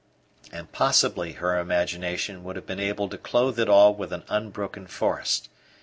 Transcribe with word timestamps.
And 0.51 0.71
possibly 0.71 1.33
her 1.33 1.59
imagination 1.59 2.43
would 2.43 2.55
have 2.55 2.65
been 2.65 2.79
able 2.79 3.07
to 3.09 3.19
clothe 3.19 3.59
it 3.59 3.69
all 3.69 3.93
with 3.93 4.11
an 4.11 4.23
unbroken 4.29 4.87
forest. 4.87 5.47